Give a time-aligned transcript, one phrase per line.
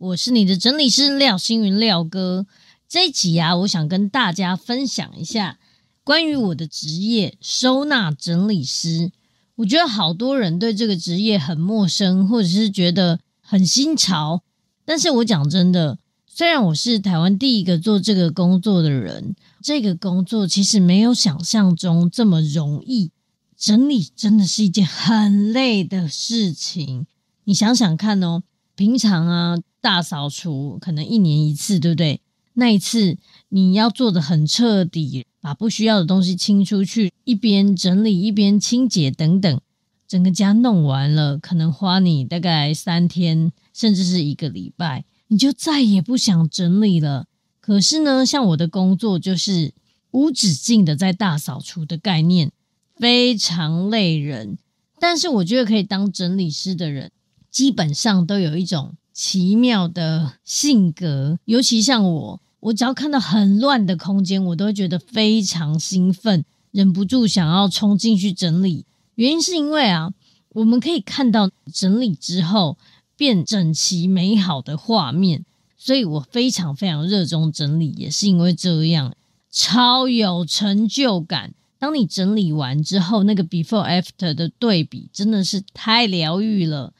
[0.00, 2.46] 我是你的整理师廖星云廖哥，
[2.88, 5.58] 这一集啊，我想跟大家分享一下
[6.02, 9.12] 关于我的职业——收纳整理师。
[9.56, 14.42] 我觉得好多人对这个职业很陌生，或者是觉得很新潮。
[14.86, 23.10] 但是我讲真的，虽然我是台湾第一个做这个工作的人，这个工作其实没有想象中这么容易。
[23.54, 27.06] 整理真的是一件很累的事情。
[27.44, 28.42] 你想想看哦，
[28.74, 29.58] 平常啊。
[29.80, 32.20] 大扫除可能一年一次，对不对？
[32.54, 33.16] 那一次
[33.48, 39.60] 你要做的很彻底，把不需要的东西清出去，一边整理一边清洁等等，
[40.06, 47.26] 整个家弄完了，可能花你大概三天，甚至是一个礼拜，你就再也不想整理了。
[47.60, 49.72] 可是呢，像我的工作就是
[50.10, 52.50] 无止境的在大扫除的概念，
[52.96, 54.58] 非常累人。
[54.98, 57.12] 但是我觉得可以当整理师的人，
[57.50, 58.96] 基本上都有一种。
[59.22, 68.86] 奇妙的性格，尤其像我，我只要看到很乱的空间，我都会觉得非常兴奋，忍不住想要冲进去整理。
[69.16, 70.14] 原因是因为啊，
[70.54, 72.78] 我们可以看到整理之后
[73.14, 75.44] 变整齐美好的画面，
[75.76, 79.14] 所以我非常非常热衷整理，也是因为这样，
[79.50, 81.52] 超有成就感。
[81.78, 86.94] 当你整理完之后，那个 before after 的对比真的是太疗愈了。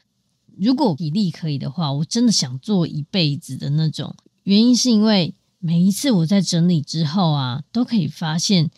[0.61, 4.15] 如果体力可以的话，我真的想做一辈子的那种。
[4.43, 8.69] 原因是因为每一次我在整理之后啊，都可以发现，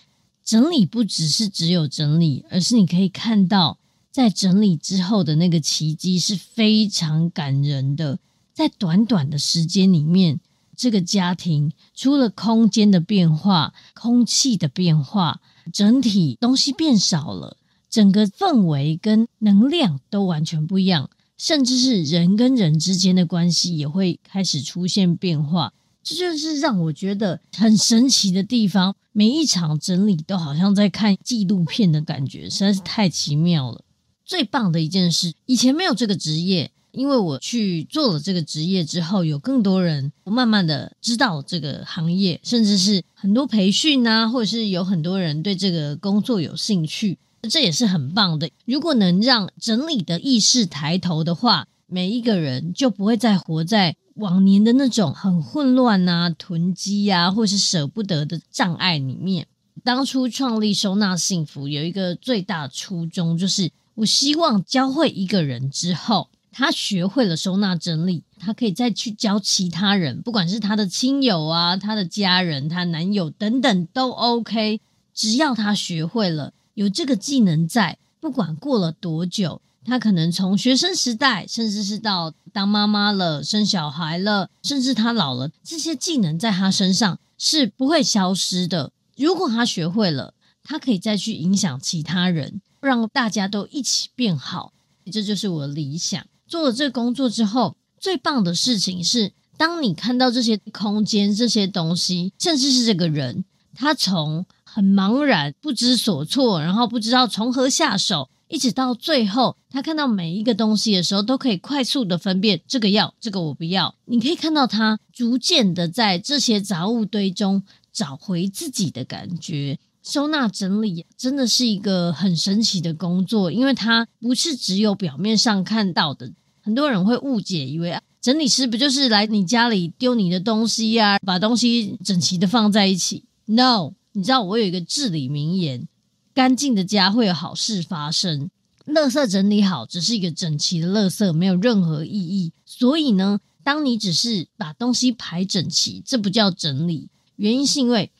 [0.46, 3.78] 整理不只是只有整理，而是你可以看到
[4.10, 8.18] 在整理之后的那个奇迹是非常感人的。
[8.54, 10.40] 在短短的时间里面，
[10.78, 15.42] 这个家庭除了空间的变化、空气的变化，
[15.74, 17.58] 整体东西变少了，
[17.90, 21.10] 整个氛围跟能量都完全不一样。
[21.44, 28.96] 甚至是人跟人之间的关系也会开始出现变化，这就是让我觉得很神奇的地方。
[29.12, 33.84] 每一场整理都好像在看纪录片的感觉，实在是太奇妙了。
[34.24, 47.18] 最棒的一件事，以前没有这个职业，因为我去做了这个职业之后，有更多人慢慢的知道这个行业，甚至是很多培训啊，或者是有很多人对这个工作有兴趣。
[47.50, 48.50] 这也是很棒的。
[48.66, 59.48] 如果能让整理的意识抬头的话，每一个人就不会再活在往年的那种很混乱啊、囤积啊，或是舍不得的障碍里面。
[59.84, 74.80] 当初创立收纳幸福有一个最大初衷，就是我希望教会一个人之后，他学会了收纳整理，他可以再去教其他人，不管是他的亲友啊、他的家人、他男友等等都 OK，
[75.14, 76.54] 只要他学会了。
[76.74, 88.92] 有这个技能在，不管过了多久，他可能从学生时代，甚至是到当妈妈了、生小孩了，甚至他老了，这些技能在他身上是不会消失的。
[89.18, 94.74] 如果他学会了，他可以再去影响其他人，让大家都一起变好。
[95.12, 96.26] 这就是我的理想。
[96.48, 103.44] 做了这个工作之后，最棒的事情是，当你看到这些空间、这些东西，甚至是这个人，
[103.76, 113.94] 他从很茫然、不知所措，然后不知道从何下手，一直到最后，他看到每一个东西的时候，都可以快速的分辨这个要，这个我不要。
[114.06, 117.62] 你可以看到他逐渐的在这些杂物堆中
[117.92, 119.78] 找回自己的感觉。
[120.02, 126.32] 收纳整理真的是一个很神奇的工作，因为它不是只有表面上看到的。
[126.64, 133.94] 很多人会误解，以为，整理师不就是来你家里丢你的东西呀，把东西整齐的放在一起？No。
[134.14, 135.88] 你知道我有一个至理名言：
[136.34, 138.50] 干净的家会有好事发生。
[138.86, 142.52] 垃圾整理好，只是一个整齐的垃圾，没有任何意义。
[142.66, 147.10] 所以呢，当你只是把东西排整齐，这不叫整理。
[147.38, 148.12] 原因是因为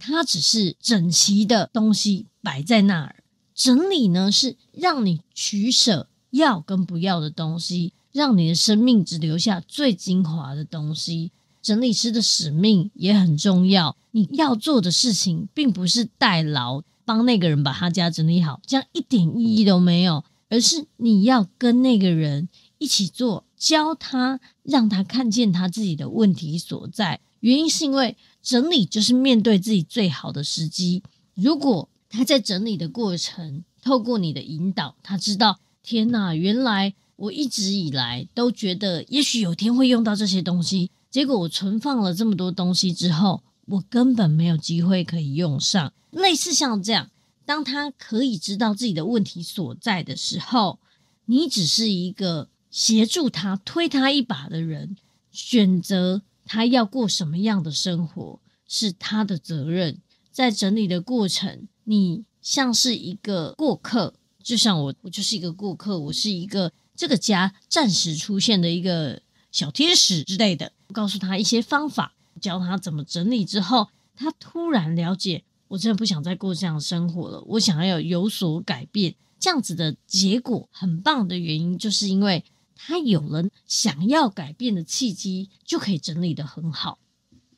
[0.00, 3.16] 它只是整齐的东西摆在那儿。
[3.54, 11.30] 整理呢，是让你取舍要跟不要的东西，让你的生命只留下最精华的东西。
[11.66, 13.96] 整理师的使命也很重要。
[14.12, 20.22] 你要做的事情，并不是代劳帮那个人把他家整理好，这样一点意义都没有。
[20.48, 22.48] 而是你要跟那个人
[22.78, 27.18] 一起做，教他，让他看见他自己的问题所在。
[27.40, 31.02] 原因是因为整理就是面对自己最好的时机。
[31.34, 40.92] 如果他在整理的过程，透过你的引导，他知道，天哪，原来我一直以来都觉得，也许有天会用到这些东西。
[41.16, 45.94] 结果我存放了这么多东西之后，我根本没有机会可以用上。
[46.10, 47.10] 类似像这样，
[47.46, 50.78] 当他可以知道自己的问题所在的时候，
[51.24, 54.94] 你只是一个协助他、推他一把的人。
[55.32, 58.38] 选择他要过什么样的生活
[58.68, 59.96] 是他的责任。
[60.30, 64.12] 在整理的过程，你像是一个过客，
[64.42, 69.22] 就像我，我就是一个过客，我是一个这个家暂时出现的一个。
[69.52, 79.14] 小天使之类的，告诉他一些方法，教他怎么整理之后，他突然了解，我真的不想再过这样的生活了，我想要有所改变。
[79.38, 82.44] 这样子的结果很棒的原因，就是因为
[82.74, 86.98] 他有了想要改变的契机，就可以整理得很好。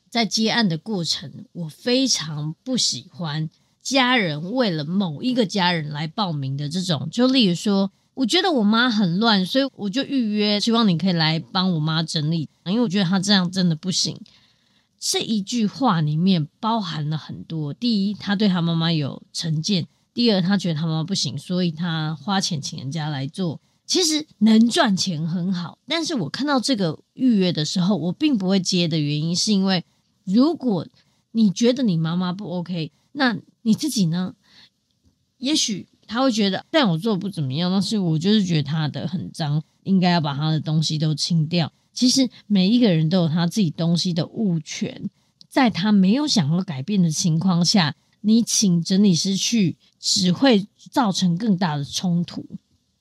[0.09, 3.49] 在接案的过程，我非常不喜欢
[3.81, 7.91] 家人为了某一个家人来报名的这种，就例如说。
[8.19, 14.19] 我觉得我妈很乱，所以我就预约，希望你可以来帮我妈整理，因为我觉得她这样真的不行。
[14.99, 23.61] 这一句话里面包含了很多：第一，她对她妈妈有成见；第二，她觉得她妈妈不行，所以她花钱请人家来做。
[23.85, 29.85] 其实能赚钱很好，但是我看到这个预约的时候，我并不会接的原因，是因为
[30.25, 30.85] 如果
[31.31, 34.35] 你觉得你妈妈不 OK，那你自己呢？
[35.37, 35.87] 也许。
[36.09, 41.71] 他会觉得，但我做的不怎么样，但是我就是觉得他的很脏，应该要把他的东西都清掉。
[41.93, 45.07] 其实每一个人都有他自己东西的物权，
[45.47, 52.43] 在他没有想要改变的情况下，你请整理师去，只会造成更大的冲突。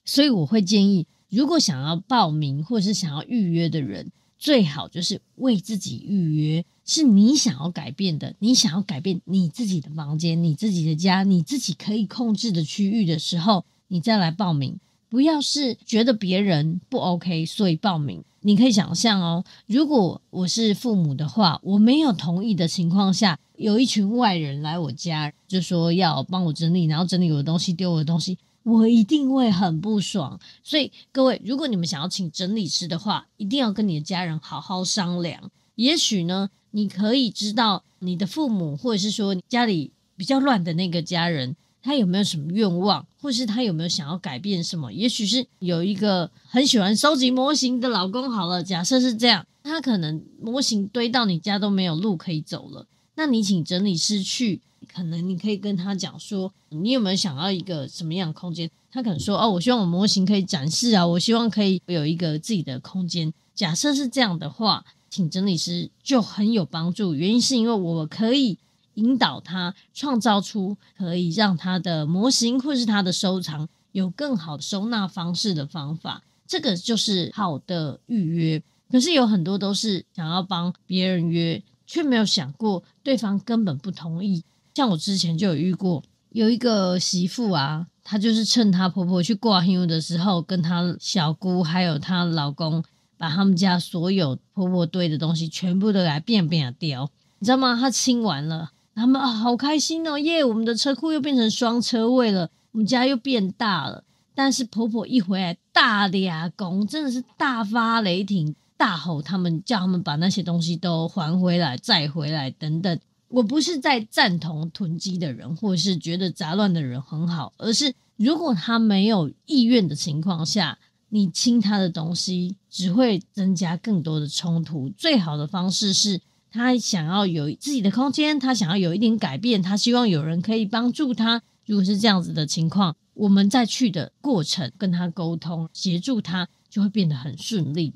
[0.04, 6.64] 所以我会建议，如果想要报名或是想要预约的人，最好就是为自己预约。
[6.88, 14.80] 是你想要改变的，你想要改变你自己的房间、你自己的家、你自己可以控制的区域的时候，你再来报名。
[15.10, 18.24] 不要是觉得别人不 OK，所以报名。
[18.40, 30.38] 你可以想象哦，如果我是父母的话，我没有同意的情况下，有一群外人来我家，就说要帮我整理，然后整理我的东西，丢我的东西，我一定会很不爽。
[30.62, 35.50] 所以各位，如果你们想要请整理师的话，一定要跟你的家人好好商量。
[35.78, 36.50] 也许呢。
[36.72, 44.92] 你可以知道你的父母，或者是说你家里比较乱的那个家人，他有没有什么愿望，或是他有没有想要改变什么？
[44.92, 48.30] 也许是有一个很喜欢收集模型的老公。
[48.30, 52.86] 好了，假设是这样，他可能模型堆到你家都没有路可以走了。
[53.14, 54.60] 那你请整理师去，
[54.94, 58.70] 可能你可以跟他讲说，你有没有想要一个什么样的空间？
[58.92, 63.32] 他可能说，哦，我希望我模型可以展示啊，我希望可以有一个自己的空间。
[63.54, 64.84] 假设是这样的话。
[65.10, 68.58] 请整理师就很有帮助，原因是因为我可以
[68.94, 78.62] 引导他创造出可以让他的模型或是他的收藏有更好的收纳方式的方法，这个就是好的预约。
[78.90, 84.42] 可是有很多都是想要帮别人约，却没有想过对方根本不同意。
[84.74, 92.82] 像我之前就有遇过，有一个媳妇啊，她就是趁她婆婆去挂香的时候，跟她小姑还有她老公。
[93.18, 97.10] 把他们家所有婆婆堆的东西全部都给变变掉，
[97.40, 97.76] 你知道吗？
[97.78, 100.44] 他清完了，他们啊好开心哦，耶！
[100.44, 104.04] 我们的车库又变成双车位了，我们家又变大了。
[104.34, 112.98] 但是婆婆一回来，大俩公真的是大发雷霆，大吼他们，叫他们把那些东西都还回来，再回来等等。
[113.26, 120.78] 我不是在赞同囤积的人，或是觉得杂乱的人很好，而是如果他没有意愿的情况下。
[121.10, 124.90] 你清他的东西，只会增加更多的冲突。
[124.90, 131.42] 最好的方式是他想要有自己的空间，他想要有一点改变，他希望有人可以帮助他。
[131.66, 137.92] 如果是这样子的情况，我们在去的过程跟他沟通，协助他，就会变得很顺利。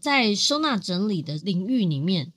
[0.00, 2.32] 在收纳整理的领域里面，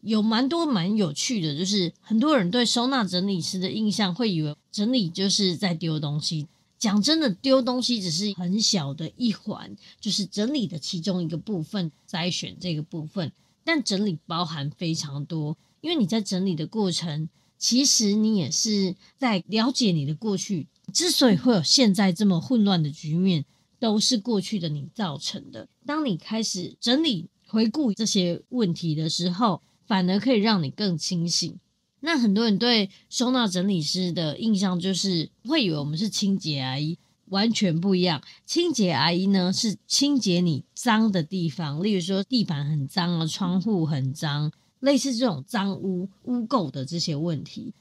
[0.00, 6.46] 有蛮多蛮有趣的，就是很多人对收纳整理师的印象会以为整理就是在丢东西。
[6.78, 13.32] 讲真的，丢东西只是很小的一环，就是整理的其中一个部分，筛选这个部分。
[13.64, 20.66] 但整理包含非常多，因为你在整理的过程，其实你也是在了解你的过去。
[20.94, 23.44] 之所以会有现在这么混乱的局面，
[23.78, 25.68] 都是过去的你造成的。
[25.84, 31.58] 当你开始整理、回顾这些问题的时候，反而可以让你更清醒。
[32.00, 38.22] 那很多人对收纳整理师的印象就是会以为我们是清洁阿姨，完全不一样。
[38.46, 47.72] 清洁阿姨呢，是清洁你脏的地方，例如说地板很脏啊，窗户很脏，类似这种脏污污垢的这些问题。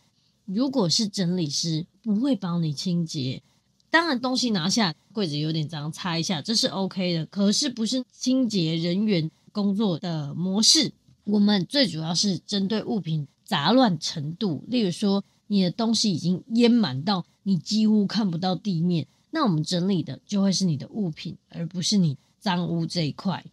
[0.46, 3.42] 如果是整理师，不会帮你清洁。
[3.90, 7.26] 当然，东西拿下柜子有点脏，擦一下这是 OK 的。
[7.28, 10.92] 可是不是清洁人员工作的模式。
[11.26, 23.46] 我们最主要是针对物品杂乱程度，例如说你的东西已经淹满到你几乎看不到地面，那我们整理的就会是你的物品，而不是你脏污这一块。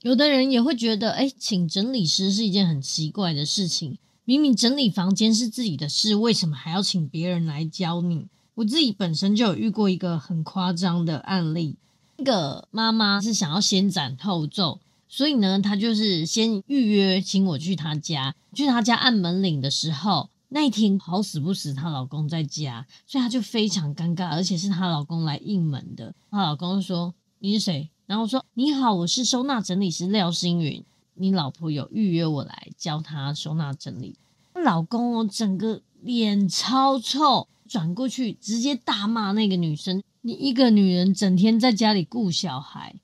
[0.00, 3.98] 有的人也会觉得，哎，请整理师是一件很奇怪的事情。
[4.24, 8.26] 明明整理房间是自己的事，为什么还要请别人来教你？
[8.54, 11.76] 我自己本身就有遇过一个很夸张的案例，
[12.16, 14.80] 那个妈妈是想要先斩后奏，
[15.14, 26.14] 所以呢，她就是先预约请我去她家，去她家按门铃的时候，那一天好死不死她老公在家，所以她就非常尴尬，而且是她老公来应门的。
[26.30, 30.82] 她老公说：“你是谁？”然后说：“你好，我是收纳整理师廖星云，
[31.16, 34.16] 你老婆有预约我来教她收纳整理。”
[34.64, 37.48] 老公哦，整个脸超臭。
[37.68, 42.96] 转过去，直接大骂那个女生：“你一个女人整天在家里顾小孩，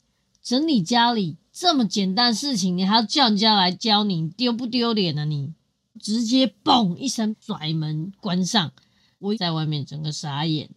[0.42, 5.54] 整理家里这么简单事情，你还要叫人家来教你，丢不丢脸啊你？”
[5.98, 8.70] 直接嘣一声甩门关上，
[9.18, 10.70] 我在外面整个傻眼。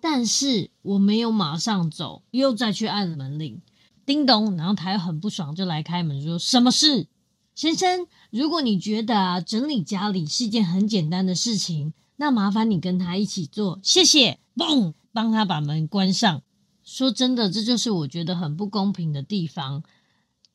[0.00, 3.60] 但是我没有马上走，又再去按门铃，
[4.04, 7.06] 叮咚，然后他又很不爽，就来开门说：“什么事，
[7.54, 8.08] 先生？
[8.30, 14.40] 如果你觉得，整理家里是一件很简单的事情。”那麻烦你跟他一起做，谢谢。
[14.56, 16.42] 嘣，帮他把门关上。
[16.82, 19.84] 说真的，这就是我觉得很不公平的地方。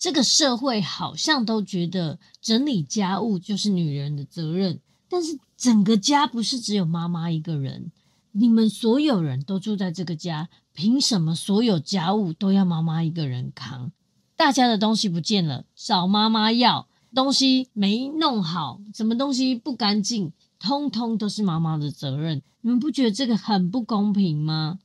[0.05, 7.91] 这个社会好像都觉得整理家务就是女人的责任，但是整个家不是只有妈妈一个人，
[8.31, 13.91] 你们所有人都住在这个家，凭什么所有家务都要妈妈一个人扛？
[14.35, 20.31] 大家的东西不见了，找妈妈要，东西没弄好，什么东西不干净。
[20.59, 24.77] 通通都是妈妈的责任，你们不觉得这个很不公平吗？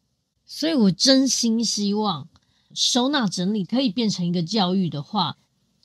[0.46, 2.26] 所以我真心希望
[2.74, 5.36] 收纳整理可以变成一个教育的话，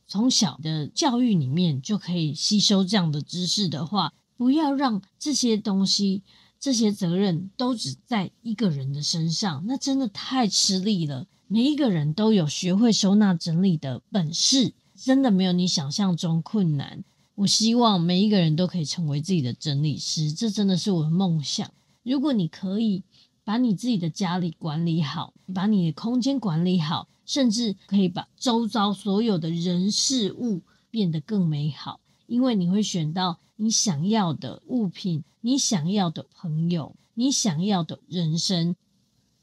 [0.08, 6.22] 从小的教育里面就可以吸收这样的知识的话，不要让这些东西、
[6.60, 11.27] 这些责任都只在一个人的身上，那真的太吃力了。
[11.48, 17.04] 每一个人都有学会收纳整理的本事，真的没有你想象中困难。
[17.36, 21.70] 我希望每一个人都可以成为自己的整理师，这真的是我的梦想。
[22.04, 23.04] 如果你可以
[23.46, 38.75] 把你自己的家里管理好，把你的空间管理好，甚至可以把周遭所有的人事物变得更美好，因为你会选到你想要的物品，你想要的朋友，你想要的人生。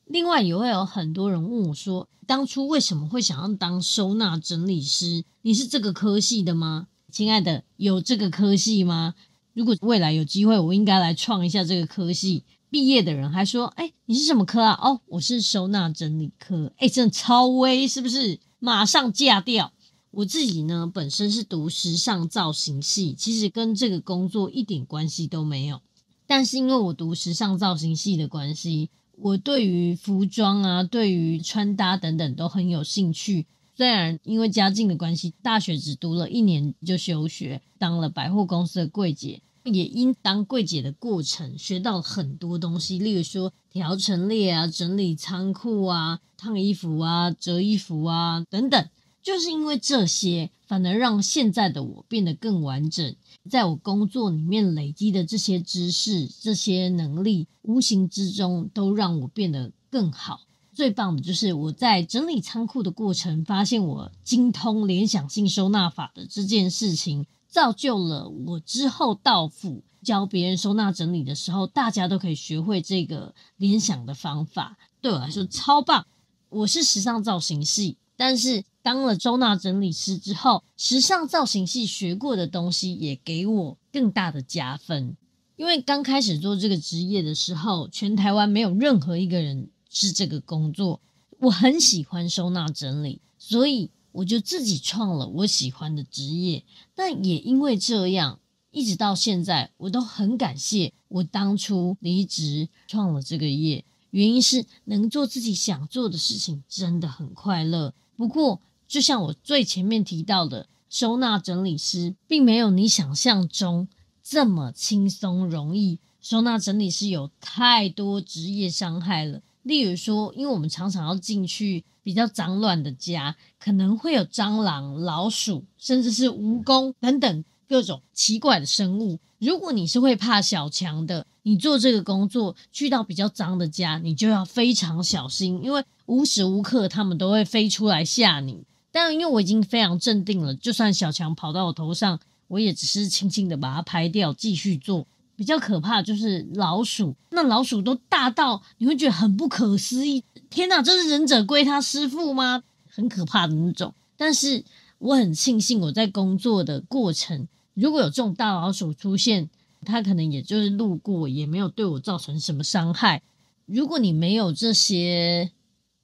[0.06, 5.24] 另外，也会有很多人问我说，当初为什么会想要当收纳整理师？
[5.42, 6.88] 你是这个科系的吗？
[7.10, 9.14] 亲爱的，有这个科系吗？
[9.54, 12.44] 如果未来有机会，我应该来创一下这个科系。
[12.70, 16.72] 毕业的人还说：“哎，你是什么科啊？”哦，我是收纳整理科。
[16.78, 18.40] 哎，真的超威，是不是？
[18.58, 19.72] 马上嫁掉。
[20.10, 25.80] 我自己呢，本身是读时尚造型系，其实跟这个工作一点关系都没有。
[26.26, 33.46] 但是因为我读时尚造型系的关系，我对于服装啊，对于穿搭等等都很有兴趣。
[33.82, 48.88] 虽然因为家境的关系，大学只读了一年就休学，当了百货公司的柜姐，也因当柜姐的过程学到很多东西，例如说调陈列啊、整理仓库啊、烫衣服啊、折衣服啊等等。
[49.20, 53.16] 就是因为这些，反而让现在的我变得更完整。
[53.50, 60.42] 在我工作里面累积的这些知识、这些能力，无形之中都让我变得更好。
[60.74, 74.78] 最棒的就是我在整理仓库的过程，发现我精通联想性收纳法的这件事情，造就了我之后到府教别人收纳整理的时候，大家都可以学会这个联想的方法。
[75.02, 76.06] 对我来说超棒。
[76.48, 85.16] 我是时尚造型系，但是当了收纳整理师之后，时尚造型系学过的东西也给我更大的加分。
[85.56, 89.68] 因为刚开始做这个职业的时候，全台湾没有任何一个人。
[89.92, 90.98] 是这个工作，
[91.38, 96.64] 我很喜欢收纳整理，所以我就自己创了我喜欢的职业。
[96.94, 103.84] 但也因为这样，一直到现在，我都很感谢我当初离职创了这个业。
[104.12, 107.92] 原因是能做自己想做的事情，真的很快乐。
[108.16, 113.88] 不过，就像我最前面提到的，收纳整理师并没有你想象中
[114.22, 115.98] 这么轻松容易。
[116.20, 119.42] 收纳整理师有太多职业伤害了。
[119.62, 129.18] 例如说，因为我们常常要进去比较脏乱的家，可能会有蟑螂、老鼠，甚至是蜈蚣等等各种奇怪的生物。
[129.38, 138.62] 如果你是会怕小强的，你做这个工作去到比较脏的家，你就要非常小心，因为无时无刻他们都会飞出来吓你。
[138.90, 145.06] 但因为我已经非常镇定了，就算小强跑到我头上，我也只是轻轻的把它拍掉，继续做。
[145.34, 150.22] 比较可怕就是老鼠，那老鼠都大到你会觉得很不可思议。
[150.50, 152.62] 天哪，这是忍者龟他师傅吗？
[152.88, 153.94] 很可怕的那种。
[154.16, 154.62] 但是
[154.98, 159.48] 我很庆幸我在工作的过程，如果有这种大老鼠出现，
[159.84, 163.22] 它可能也就是路过，也没有对我造成什么伤害。
[163.66, 165.50] 如果你没有这些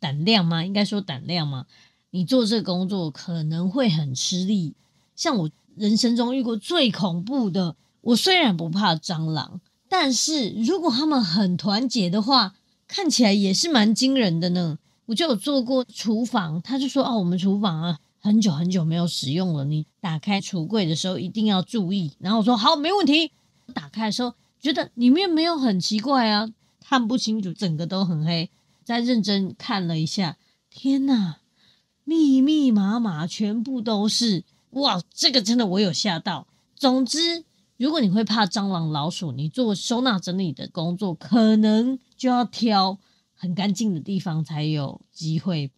[0.01, 0.65] 胆量吗？
[0.65, 1.67] 应该说胆量吗？
[2.11, 4.75] 你做这工作可能会很吃力。
[5.15, 7.77] 像我人生中遇过最恐怖的。
[8.01, 12.55] 我虽然不怕蟑螂，但是如果他们很团结的话，
[12.87, 14.79] 看起来也是蛮惊人的呢。
[15.07, 23.33] 我就有做过厨房，他就说：“哦，我们厨房啊，很久很久没有使用了，你打开橱柜的时候一定要注意。”然后我说：“好，没问题。”
[23.75, 26.51] 打开的时候觉得里面没有很奇怪啊，
[26.81, 28.51] 看不清楚，整个都很黑。
[28.85, 30.37] 再认真看了一下，
[30.71, 31.39] 天哪，
[32.05, 35.03] 密密麻麻，全部都是哇！
[35.15, 36.47] 这个真的我有吓到。
[36.77, 37.45] 总之。
[37.79, 42.99] 如果你会怕蟑螂、老鼠，你做收纳整理的工作，可能就要挑
[43.37, 45.71] 很干净的地方才有机会。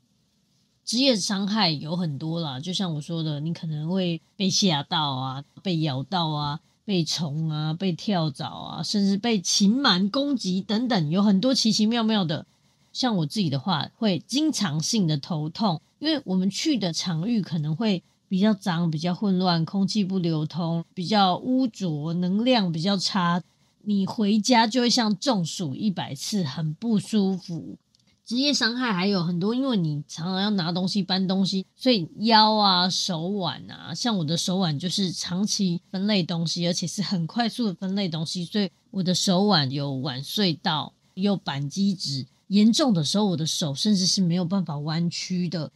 [0.83, 12.47] 职业伤害有很多啦，就像我说的，你可能会被吓到啊，被咬到啊，被虫啊，被跳蚤啊，甚至被禽螨攻击等等，有很多奇奇妙妙的。
[12.95, 18.03] 像我自己的话，会经常性的头痛，因为我们去的场域可能会。
[18.31, 23.43] 比较脏，比较混乱，空气不流通，比较污浊，能量比较差。
[23.83, 27.77] 你回家就会像中暑一百次，很不舒服。
[28.25, 45.73] 职业伤害还有很多，因为你常常要拿东西、搬东西，所以腰啊、手腕啊，像我的手腕就是长期分类东西，而且是很快速的分类东西，所以我的手腕有腕隧道，有扳机指，严重的时候，我的手甚至是没有办法弯曲的。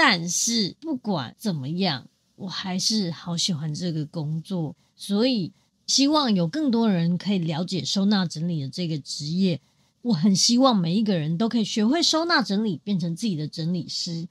[0.00, 2.06] 但是不管怎么样，
[2.36, 5.50] 我还是好喜欢这个工作，所以
[5.88, 9.60] 希望有更多人可以了解收纳整理的这个职业。
[10.02, 14.28] 我很希望每一个人都可以学会收纳整理，变成自己的整理师。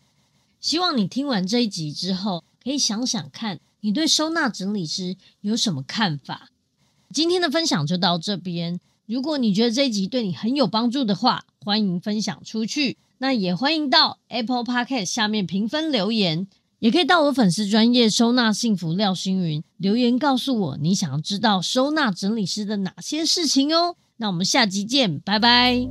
[0.61, 6.49] 希望你听完这一集之后，可以想想看你对收纳整理师有什么看法。
[7.13, 8.79] 今天的分享就到这边。
[9.07, 12.97] 如果你觉得这一集对你很有帮助的话，欢迎分享出去。
[13.19, 16.45] 那也欢迎到 Apple Podcast 下面评分留言，
[16.79, 23.95] 也可以到我粉丝专业收纳幸福廖星云留言告诉我你想要知道收纳整理师的哪些事情哦。
[24.17, 25.87] 那我们下集见，拜拜。